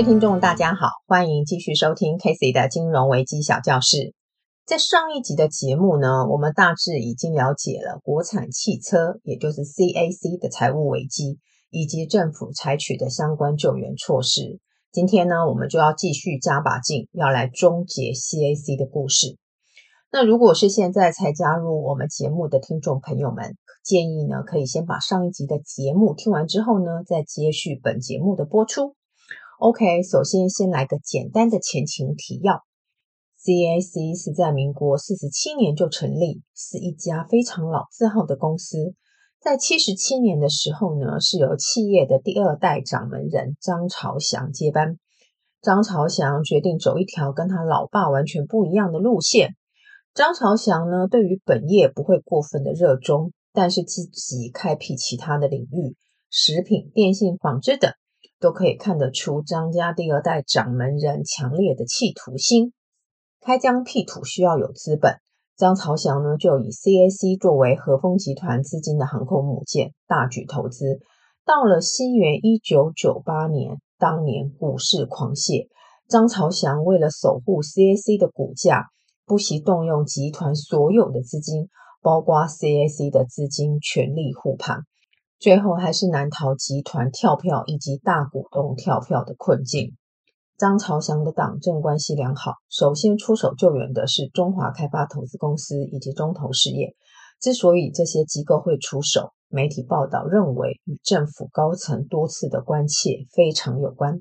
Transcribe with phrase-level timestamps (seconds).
[0.00, 4.14] 位听众，大家好，欢迎继续收听 Casey 的金融危机小教室。
[4.64, 11.38] 在上一集的节目呢，我们大致已经了解了国产汽车，也就是 CAC 的财务危机，
[11.68, 14.58] 以及政府采取的相关救援措施。
[14.90, 19.36] 今天呢，我们就要继续加把劲，要来终结 CAC 的故事。
[20.10, 23.54] 那如果是现在才加入我们节目的听众朋友们，
[23.84, 28.94] 建议呢，可以先把上一集的节目听完之后呢，再接续本节目的播出。
[29.60, 32.64] OK，首先先来个简单的前情提要。
[33.44, 38.94] CAC 是在民国四十七年就成立，是一家非常老字号的公司。
[39.38, 44.96] 在七十七年的时候呢，是由企业的第二代掌门人张朝祥接班。
[45.60, 49.56] 张朝祥决定走一条跟他老爸完全不一样的路线。
[50.14, 55.96] 张朝祥呢，对于本业不会过分的热衷，但是积极开辟其他的领域，
[56.30, 57.92] 食品、电信、纺织等。
[58.40, 62.72] 都可以看得出张家第二代掌门人强烈的企图心。
[63.40, 65.18] 开疆辟土需要有资本，
[65.56, 71.00] 张朝祥呢就以 CAC 作为和风集团资金的航空母舰，大举投资。
[71.44, 75.68] 到了西元一九九八年，当年股市狂泻，
[76.08, 78.86] 张朝祥为了守护 CAC 的股价，
[79.26, 81.68] 不惜动用集团所有的资金，
[82.02, 84.80] 包括 CAC 的资金，全力护盘。
[85.40, 89.96] 最后还是难逃集团跳票以及大股东跳票的困境。
[90.58, 96.94] 张朝祥的党政关系良好，首先出手救援的是中华开发投资公司以及中投事业。
[97.40, 104.20] 之所以这些机构会出手，媒体报道认为与政府高层多次的关切非常有关。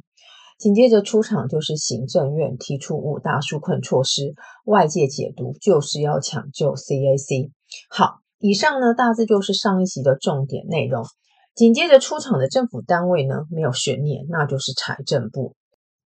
[0.57, 7.51] 紧接着出场就是行政院提出五大纾困措施，外界解读就是要抢救 CAC。
[7.89, 8.21] 好。
[8.41, 11.03] 以上呢，大致就是上一集的重点内容。
[11.55, 15.55] 紧接着出场的政府单位呢，没有悬念，那就是财政部。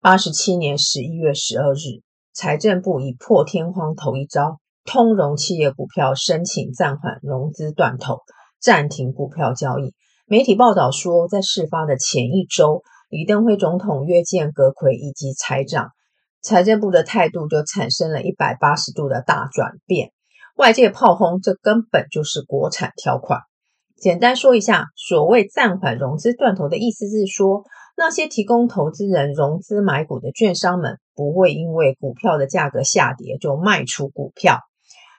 [0.01, 2.01] 八十七年十一月十二日，
[2.33, 8.21] 财政部以破天荒头一招，通融企业股票申请暂缓融资断头，
[8.59, 9.93] 暂停股票交易。
[10.25, 15.91] 媒体报道说，在事发的前一周，李登辉总统约见阁魁以及财长，
[16.41, 20.13] 财政部的态度就产生了一百八十度的大转变。
[20.57, 23.41] 外界炮轰，这根本就是国产条款。
[23.97, 27.65] 简单说一下，所谓暂缓融资断头的意思是说，
[27.97, 34.59] 那些提供投资人融资买股的券商们，不会因为股票的价格下跌就卖出股票。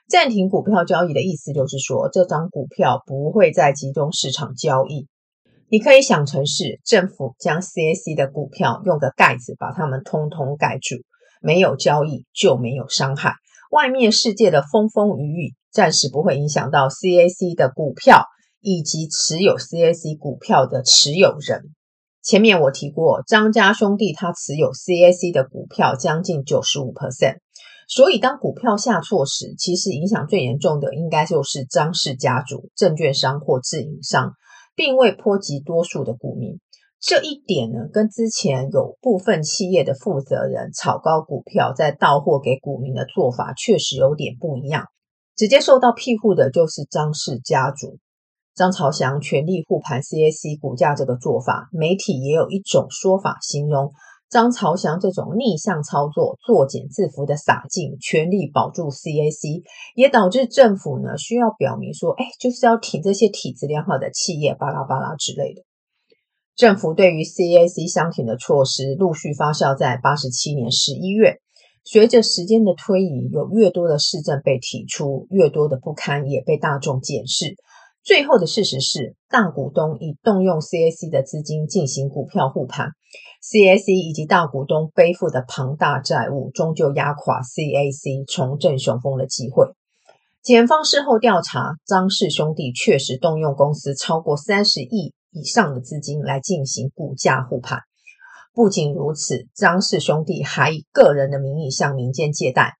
[0.08, 5.08] 暂停股票交易的意思就是说，这张股票不会在集中市场交易。
[5.70, 10.98] 你可以想成是政府将 CAC 的股票用个盖子把它们通通盖住，
[11.42, 13.34] 没有交易就没有伤害。
[13.74, 18.28] 外面世界的风风雨雨暂时不会影响到 CAC 的股票
[18.62, 21.74] 以及持有 CAC 股票的持有人。
[22.22, 27.38] 前面我提过，张家兄弟他持有 CAC 的股票将近九十五 percent，
[27.88, 34.34] 所以当股票下挫时，其实影响最严重的应该就是张氏家族、证券商或自营商，
[34.76, 36.60] 并未波及多数的股民。
[37.06, 44.86] 这一点呢，跟之前有部分企业的负责人炒高股票再到货给股民的做法，确实有点不一样。
[45.36, 47.98] 直接受到庇护的就是张氏家族，
[48.56, 53.92] 张朝祥全力护盘 CAC 股价这个做法，媒体也有一种说法形容
[54.30, 59.62] 张朝祥这种逆向操作、作茧自缚的洒劲，全力保住 CAC，
[59.96, 65.64] 也导致政府呢需要表明说，哎，就是要挺这些体质良好的企业，巴拉巴拉之类的。
[66.56, 71.40] 政府对于 CAC 相挺的措施陆续发酵在八十七年十一月，
[71.84, 77.56] 随着时间的推移，有越多的市政被提出，越多的不堪也被大众检视。
[78.04, 82.90] 最后的事实是，大股东已动用 CAC 的资金进行股票护盘
[83.42, 89.70] ，CAC 以及大股东背负的庞大债务，终究压垮 CAC 重振雄风的机会。
[90.44, 95.14] 检方事后调查，张氏兄弟确实动用公司超过三十亿。
[95.34, 97.80] 以上的资金来进行股价护盘。
[98.54, 102.76] 不仅如此，张氏兄弟还以个人的名义向民间借贷。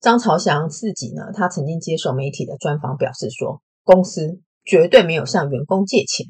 [0.00, 6.26] 张朝祥自己呢，他曾经接受媒体的专访，表示说，公司绝对没有向员工借钱。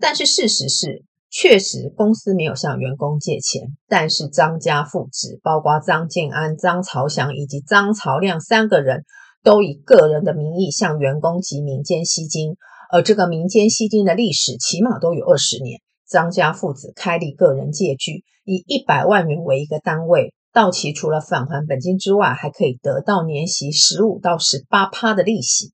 [0.00, 9.04] 但是事实是，确实公司没有向员工借钱，但是张家父子，包括张建安、张朝祥以及张朝亮三个人，
[9.42, 12.56] 都以个人的名义向员工及民间吸金。
[12.92, 15.80] 而这个民间吸金的历史起码都有二十年。
[16.06, 25.72] 张家父子开立个人借据，以一百万元为一个单位，到期除了返还本金之外，还可以得到年息十五到十八趴的利息。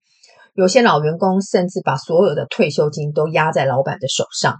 [0.54, 4.58] 有些老员工甚至把所有的退休金都压在老板的手上。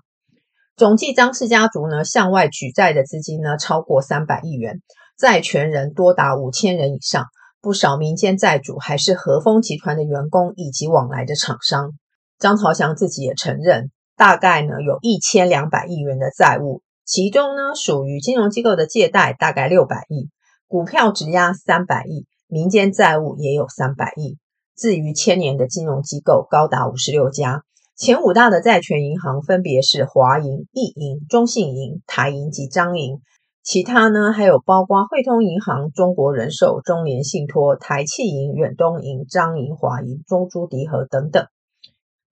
[0.77, 4.83] 总计张氏家族呢向外举债的资金呢超过三百亿元，
[5.17, 7.27] 债权人多达五千人以上，
[7.61, 11.93] 不少民间债主还是和风集团的员工以及往来的厂商。
[12.39, 20.31] 张朝祥自己也承认，大概呢有一千两百亿元的债务，其中呢属于金融机构的借贷大概六百亿，
[20.69, 24.39] 股票质押三百亿，民间债务也有三百亿。
[24.77, 27.65] 至于牵连的金融机构高达五十六家，
[27.97, 33.19] 前五大的债权银行分别是华银、一银、中信银、台银及张银，
[33.65, 41.49] 其他呢还有包括汇通银行、中国人寿、中联信托、台企银、远东银、张银、华银、中珠迪和等等。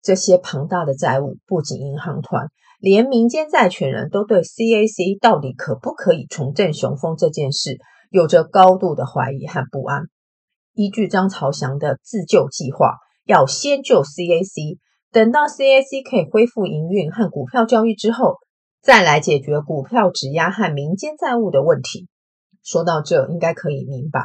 [0.07, 2.47] 这些庞大的债务不仅银行团，
[2.79, 7.77] 连民间债权人都对 CAC 到底可不可以重振雄风这件事
[8.13, 10.03] 有着高度的怀疑和不安。
[10.75, 14.79] 依据张朝祥的自救计划，要先救 CAC，
[15.11, 18.37] 等到 CAC 可以恢复营运和股票交易之后，
[18.81, 22.07] 再来解决股票质押和民间债务的问题。
[22.63, 24.21] 说到这，应该可以明白，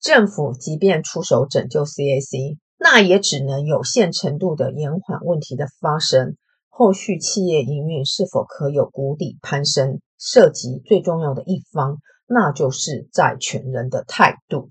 [0.00, 6.36] 政府即便出手拯救 CAC，那也只能有限程度的延缓问题的发生。
[6.68, 14.68] 后续企业营运是否可有谷底攀升，涉及最重要的一方，那就是债权人的态度。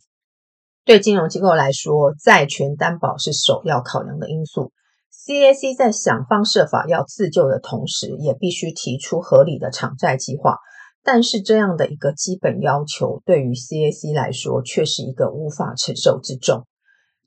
[0.83, 4.71] 对金融机构来说，债权担保是首要考量的因素。
[5.25, 10.57] CAC 在想方设法要自救的同时，也必须提出合理的偿债计划。
[11.03, 16.67] 但是，这样的一个基本要求，对于 CAC 来说，却是一个无法承受之重。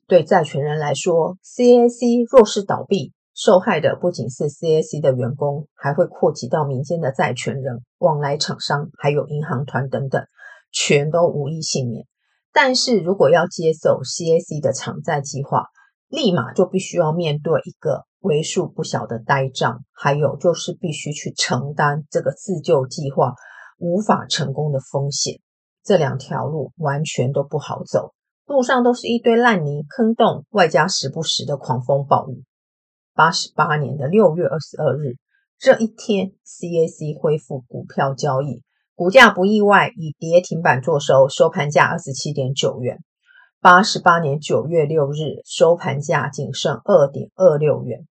[0.09, 10.25] 对债权人来说，CAC 若是倒闭，受害的不仅是 CAC 的员工，还会扩及到民间的债权人、往来厂商，还有银行团等等，
[10.71, 12.07] 全都无一幸免。
[12.51, 15.67] 但是如果要接受 CAC 的偿债计划，
[16.07, 23.35] 立马就必须要面对一个为数不小的呆账，还有就是必须去承担这个自救计划
[23.77, 25.39] 无法成功的风险。
[25.83, 28.15] 这两条路完全都不好走，
[28.49, 32.43] 路上都是一堆烂泥坑洞，外加时不时的狂风暴雨。
[33.13, 35.17] 八十八年的六月二十二日
[35.59, 38.63] 这一天，CAC 恢复股票交易。
[38.95, 42.97] 股价不意外，以跌停板作收，收盘价二十七点九元。
[43.61, 48.07] 八十八年九月六日收盘价仅剩二点二六元。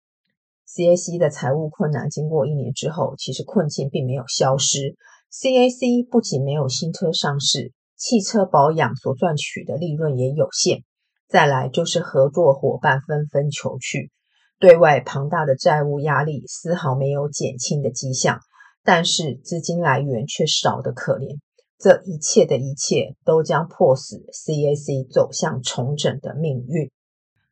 [0.68, 4.96] CAC 的财务困难，经过一年之后，其实困境并没有消失。
[5.30, 7.72] CAC 不仅没有新车上市，
[8.04, 10.84] 汽车保养所赚取的利润也有限。
[11.26, 14.12] 再来就是合作伙伴纷纷求去，
[14.60, 18.40] 对外庞大的债务压力丝毫没有减轻的迹象。
[18.82, 21.38] 但是资金来源却少得可怜，
[21.78, 26.90] 这一切的一切都将迫使 CAC 走向重整的命运。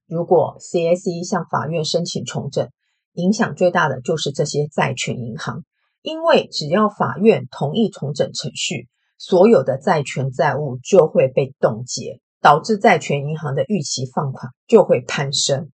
[0.06, 2.68] 如果 CAC 向法院申请重整，
[3.14, 5.64] 影响最大的就是这些债权银行，
[6.02, 8.90] 因为只要法院同意重整程序，
[9.24, 15.70] 所有的债权债务就会被冻结，导致债权银行的逾期放款就会攀升。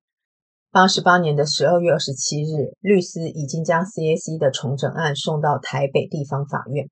[0.70, 6.90] 八十八年的十二月二十七日，律师已经将 CAC 的重整案送到台北地方法院。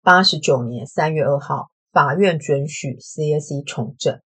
[0.00, 4.20] 八十九年三月二号，法院准许 CAC 重整。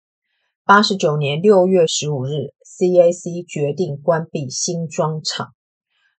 [0.64, 5.52] 八十九年六月十五日，CAC 决定关闭新庄厂。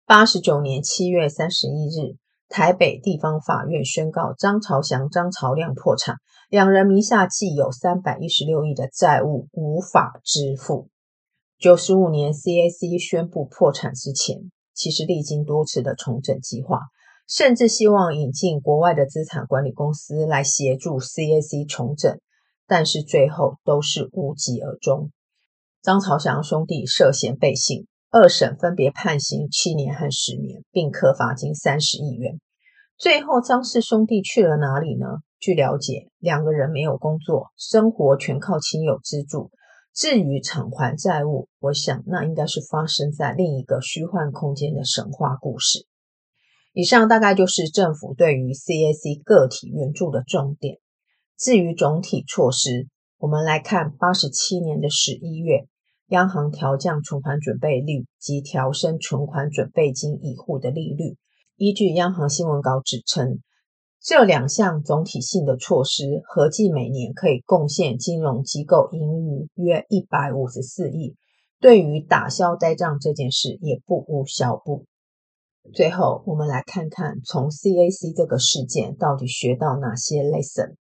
[0.05, 2.15] 八十九年七月三十一日，
[2.53, 6.17] 台北地方法院宣告张朝祥、张朝亮破产，
[6.51, 10.87] 两人名下既有三百一十六亿的债务无法支付。
[11.57, 16.81] 九十五年，CAC 宣布破产之前，其实历经多次的重整计划，
[17.27, 22.19] 甚至希望引进国外的资产管理公司来协助 CAC 重整，
[22.67, 25.09] 但是最后都是无疾而终。
[25.81, 32.39] 张朝祥兄弟涉嫌背信，二审分别判刑七年和十年，并科罚金三十亿元。
[32.95, 35.07] 最后，张氏兄弟去了哪里呢？
[35.39, 39.49] 据了解，两个人没有工作，生活全靠亲友资助。
[39.95, 45.87] 至于偿还债务，我想那应该是发生在另一个虚幻空间的神话故事。
[46.71, 50.77] 以上大概就是政府对于 CAC 个体援助的重点。
[51.35, 55.65] 至于总体措施，我们来看八十七年的十一月，
[56.07, 61.17] 央行调降存款准备率及调升存款准备金以户的利率。
[61.55, 63.39] 依据央行新闻稿指称，
[64.01, 71.15] 这两项总体性的措施，合计每年可以贡献金融机构盈余约一百五十四亿，
[71.61, 74.85] 对于打消呆账这件事也不无小补。
[75.73, 80.75] 最后，我们来看看从 CAC 这个事件到底学到哪些 lesson。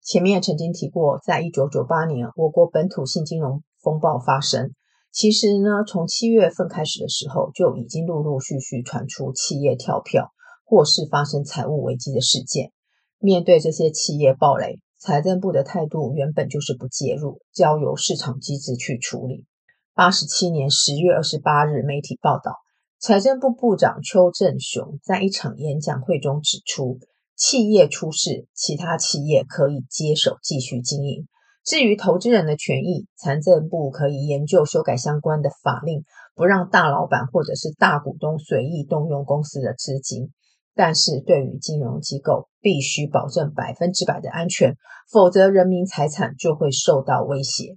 [0.00, 4.70] 前面曾经提过，在一九九八年，我国本土性金融风暴发生，
[5.10, 10.32] 其实呢，从七月份开始的时候，就已经陆陆续续传出企业跳票。
[10.64, 12.72] 或是发生财务危机的事件。
[13.18, 19.44] 面对这些企业暴雷，财政部的态度原本就是不介入，交由市场机制去处理。
[19.92, 22.56] 八十七年十月二十八日，媒体报道，
[22.98, 26.98] 财政部部长邱正雄在一场演讲会中指出，
[27.36, 31.26] 企业出事，其他企业可以接手继续经营。
[31.64, 36.04] 至于投资人的权益，财政部可以研究修改相关的法令，
[36.34, 40.32] 不让大老板或者是大股东随意动用公司的资金。
[40.74, 44.74] 但是对于金融机构，必须保证百分之百的安全，
[45.12, 47.76] 否则人民财产就会受到威胁。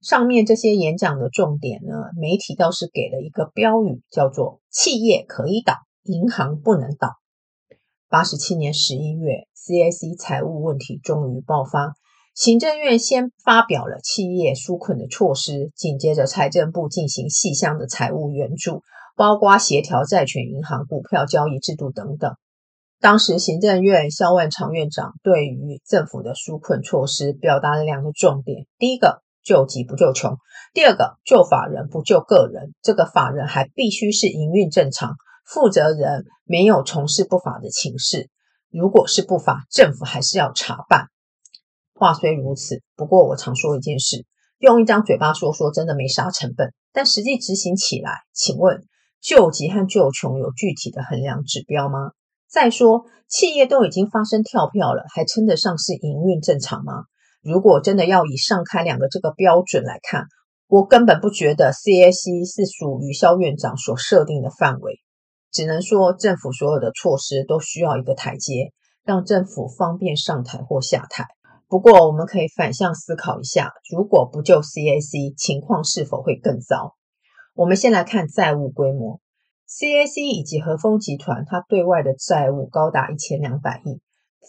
[0.00, 7.16] 上面这些演讲的重点呢，媒体倒是给了一个标语，叫做“企业可以倒，银行不能倒”。
[8.08, 11.92] 八十七年十一月，CAC 财务问题终于爆发。
[12.38, 18.84] 行政院先发表了企业纾困的措施，紧接着财政部进行细项的财务援助，
[19.16, 22.36] 包括协调债权银行股票交易制度等等。
[23.00, 30.36] 当时行政院萧万长院长对于政府的纾困措施表达了两个重点：第一个，救急不救穷；
[30.72, 32.72] 第二个，救法人不救个人。
[32.82, 38.30] 这个法人还必须是营运正常，负责人没有从事不法的情事。
[38.70, 41.08] 如果是不法，政府还是要查办。
[41.98, 44.24] 话虽如此，不过我常说一件事：
[44.58, 46.72] 用一张嘴巴说说，真的没啥成本。
[46.92, 48.84] 但实际执行起来，请问
[49.20, 52.12] 救急和救穷有具体的衡量指标吗？
[52.48, 57.04] 再说，企业都已经发生跳票了，还称得上是营运正常吗？
[57.42, 60.26] 如果真的要以上开两个这个标准来看，
[60.68, 65.00] 我根本不觉得 CAC 是属于萧院长所设定的范围。
[65.50, 68.72] 只能说，政府所有的措施都需要一个台阶，
[69.04, 71.26] 让政府方便上台或下台。
[71.68, 76.96] 不过，我们可以反向思考一下，如果不救 CAC，情况是否会更糟？
[77.54, 79.20] 我们先来看债务规模
[79.68, 84.00] ，CAC 以及和丰集团，它对外的债务高达一千两百亿，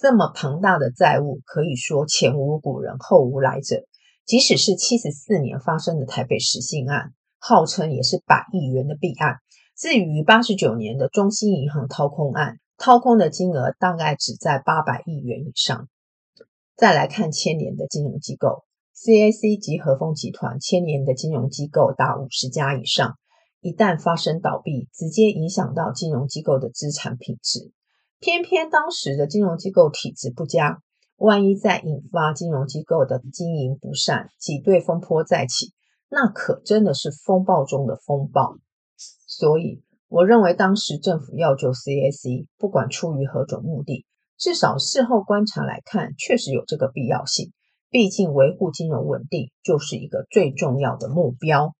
[0.01, 3.83] 这么庞大的债务，可以说前无古人后无来者。
[4.25, 9.39] 即使是七十四年发生的台北实信案，号称也是百亿元的弊案。
[9.77, 15.89] 至于八十九年的中兴银行掏空案，掏空的金额大概只在八百亿元以上。
[16.79, 18.63] 再来看千年的金融机构
[18.95, 23.17] ，CAC 及和丰集团千年的金融机构达五十家以上，
[23.59, 27.73] 一旦发生倒闭，直接影响到金融机构的资产品质。
[28.21, 30.81] 偏偏当时的金融机构体质不佳，
[31.17, 35.73] 万一再引发金融机构的经营不善，挤兑风波再起，
[36.09, 38.55] 那可真的是风暴中的风暴。
[39.27, 44.05] 所以，我认为当时政府要救 CAC，不管出于何种目的。
[44.39, 47.51] 至少事后观察来看，确实有这个必要性。
[47.89, 51.73] 毕竟维护金融稳定就是一个最重要的目标。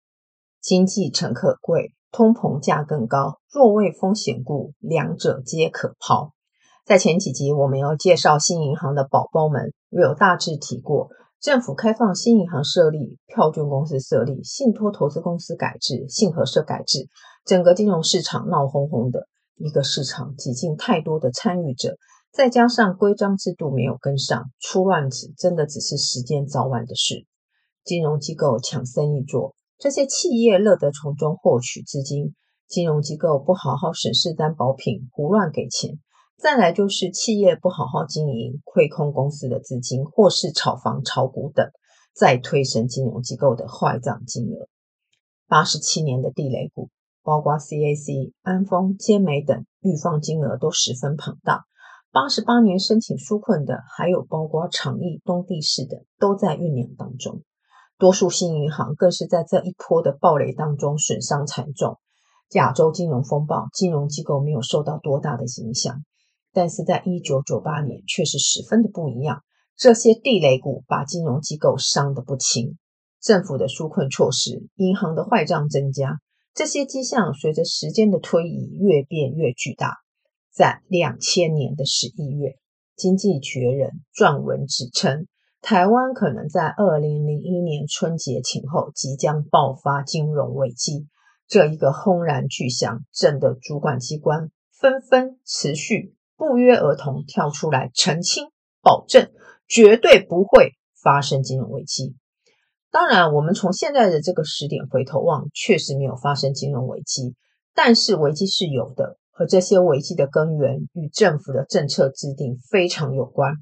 [0.59, 3.39] 经济诚可贵，通膨价更高。
[3.49, 6.33] 若为风险故，两者皆可抛。
[6.85, 11.07] 在前几集，我们要介绍新银行的宝宝们，我有大致提过，
[11.39, 17.07] 政府开放新银行设立，票券公司设立，信托投资公司改制，信合社改制，
[17.45, 19.27] 整个金融市场闹哄哄的。
[19.55, 21.95] 一个市场挤进太多的参与者。
[22.31, 27.25] 再加上规章制度没有跟上，出乱子真的只是时间早晚的事。
[27.83, 32.33] 金融机构抢生意做，这些企业乐得从中获取资金；
[32.67, 35.99] 金融机构不好好审视担保品，胡乱给钱。
[36.37, 41.65] 再来就是企业不好好经营，亏空公司的资金，或是炒房、炒股等，
[42.15, 44.69] 再推升金融机构的坏账金额。
[45.47, 46.89] 八十七年的地雷股，
[47.23, 51.65] 包括 CAC、安丰、坚美等，预放金额都十分庞大。
[52.11, 57.43] 八十八年申请纾困的，还有包括长益、东地市的，都在酝酿当中。
[57.99, 61.99] 多数新银行更是在这一波的暴雷当中损伤惨重。
[62.53, 66.03] 亚洲金融风暴，金融机构没有受到多大的影响，
[66.51, 69.43] 但是在一九九八年却是十分的不一样。
[69.77, 72.79] 这些地雷股把金融机构伤得不轻。
[73.21, 76.17] 政府的纾困措施，银行的坏账增加，
[76.55, 79.97] 这些迹象随着时间的推移越变越巨大。
[80.51, 82.49] 在两千年的十一月，
[82.95, 85.27] 《经济学人》撰文指称，
[85.61, 91.07] 台湾可能在二零零一年春节前后即将爆发金融危机。
[91.47, 98.47] 这一个轰然巨响，震得主管机关纷纷持续不约而同跳出来澄清，
[98.81, 99.31] 保证
[99.67, 102.15] 绝对不会发生金融危机。
[102.91, 107.35] 当然，我们从现在的这个时点回头望，确实没有发生金融危机，
[107.75, 109.18] 但是危机是有的。
[109.39, 113.53] 和这些危机的根源与政府的政策制定非常有关。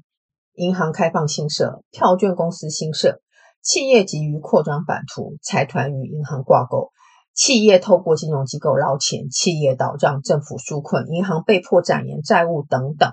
[0.54, 3.20] 银行开放新设，票券公司新设，
[3.62, 6.90] 企业急于扩张版图，财团与银行挂钩，
[7.32, 13.12] 企业透过金融机构捞钱，企业倒账，政府纾困，银行被迫展延债务等等，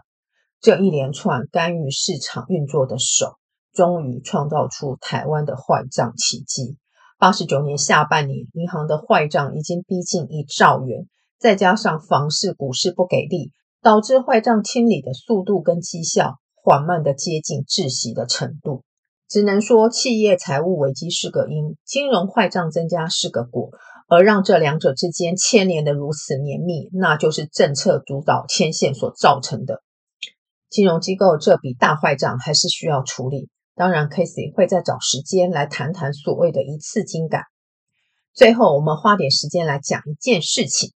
[0.59, 3.35] 这一连串干预市场运作的手，
[3.73, 6.79] 终于创造出台湾的坏账奇迹。
[7.19, 11.07] 八十九年下半年，银行的坏账已经逼近一兆元，
[11.39, 13.51] 再加上房市、股市不给力，
[13.81, 18.83] 导致坏账清理的速度跟绩效缓慢的接近窒息的程度。
[19.27, 23.69] 只能说，企业财务危机是个因，金融坏账增加是个果。
[24.07, 29.81] 而让这两者之间牵连的如此绵密，那就是政策主导牵线所造成的。
[30.69, 33.49] 金融机构这笔大坏账还是需要处理。
[33.73, 37.45] 当然，Casey 会再找时间来谈谈所谓的一次金改。
[38.35, 40.91] 最后，我们花点时间来讲一件事情。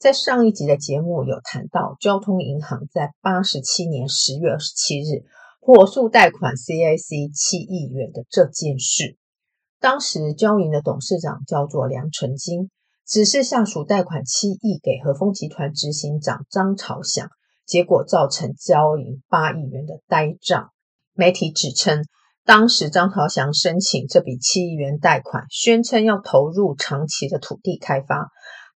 [0.00, 5.26] 在上一集的节目有谈到，交通银行在八十七年十月二十七日
[5.60, 9.18] 火速贷款 CIC 七亿元的这件事。
[9.78, 12.70] 当时交银的董事长叫做梁成金，
[13.06, 17.28] 指示下属贷款七亿给和丰集团执行长张朝祥，
[17.66, 20.70] 结果造成交银八亿元的呆账。
[21.12, 22.06] 媒体指称，
[22.46, 28.30] 当时张朝祥申请这笔七亿元贷款，宣称要投入长期的土地开发，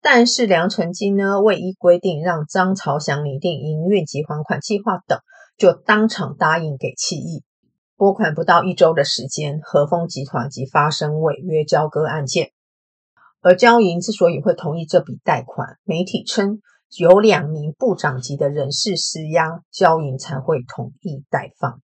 [0.02, 5.19] 但是梁成金呢，未依规定让张朝祥拟定营运及还款计划等，
[5.59, 7.45] 就当场答应给弃亿。
[7.97, 12.50] 拨款不到一周的时间，和丰集团即发生违约交割案件。
[13.42, 16.61] 而交银之所以会同意这笔贷款，媒体称
[16.99, 21.83] 有两名部长级的人士施压，交银才会同意贷放。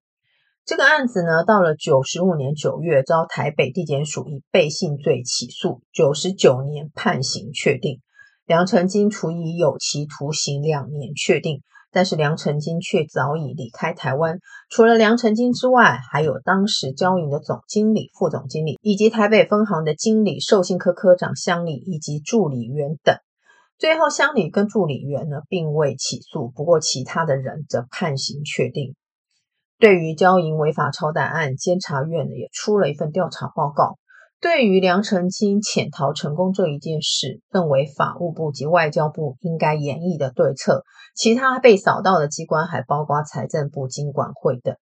[0.64, 8.00] 这个案子呢，到了九十五年九月，遭台北地检署以背信罪起诉，九十九年判刑确定，
[8.46, 11.62] 梁成金处以有期徒刑两年确定。
[11.92, 14.38] 但是梁成金却早已离开台湾。
[14.68, 23.16] 除了梁成金之外，还有当时交银的总经理、副总经理，以及台北分行的经理、授信科科长乡里以及助理员等。
[23.78, 28.94] 最后，乡里跟助理员呢，并未起诉，不过其他的人则判刑确定。
[29.78, 33.96] 对于交银违法超贷案，监察院呢也出了一份调查报告。
[34.40, 40.82] 对于梁成清潜逃成功这一件事，认为法务部及外交部应该严厉的对策。
[41.14, 44.76] 其他被扫到的机关还包括财政部、经管会等。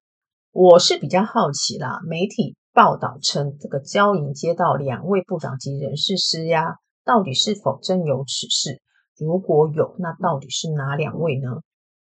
[0.51, 8.81] 我是比较好奇啦，媒体报道称这个交银接到两位部长级人士施压，到底是否真有此事？
[9.17, 11.61] 如果有，那到底是哪两位呢？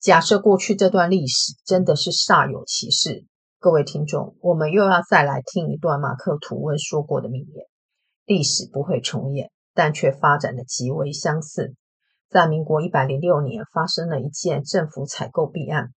[0.00, 3.26] 假设过去这段历史真的是煞有其事。
[3.58, 7.66] 各位听众，我们又要再来听一段马克吐温说过的名言：
[8.26, 11.74] 历史不会重演，但却发展的极为相似。
[12.28, 15.88] 在民国一百零六年，发生了一件政府采购弊案。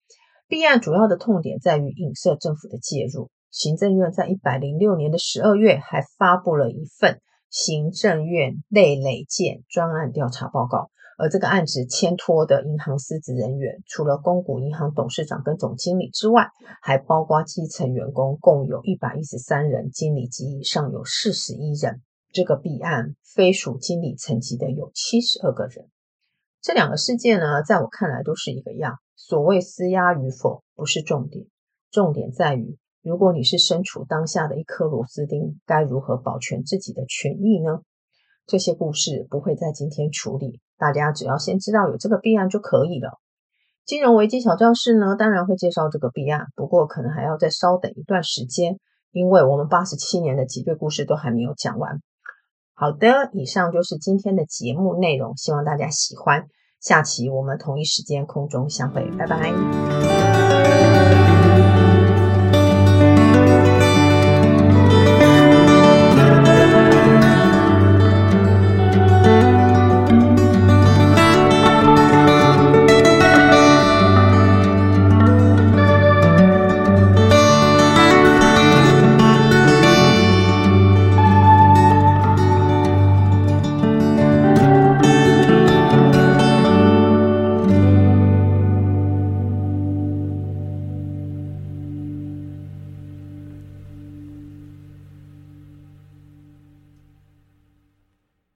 [0.47, 3.29] 弊案主要的痛点在于影射政府的介入。
[3.51, 10.91] 行政院在一百零六年的十二月，还发布了一份行政院内累件专案调查报告。
[11.19, 16.47] 而这个案子牵拖的银行司职人员，除了公股银行董事长跟总经理之外，
[16.81, 22.03] 还包括基层员工，共有一百一十三人，经理级以上有四十一人。
[22.31, 25.89] 这个弊案非属经理层级的有七十二个人。
[26.63, 28.99] 这两个事件呢，在我看来都是一个样。
[29.17, 31.47] 所谓施压与否不是重点，
[31.91, 37.81] 重点在于，如果你是身处当下的一颗螺丝钉，该如何保全自己的权益呢？
[38.47, 40.61] 这些故事不会在今天处理。
[40.79, 43.19] 大家只要先知道有这个弊案就可以了。
[43.85, 48.79] 金融危机小教室呢，当然会介绍这个弊案，不过可能还要再稍等一段时间，
[49.13, 52.01] 因为我们八十七年的挤兑故事都还没有讲完。
[52.75, 56.47] 好的，以上就是今天的节目内容，希望大家喜欢。
[56.81, 59.53] 下期我们同一时间空中相会，拜拜。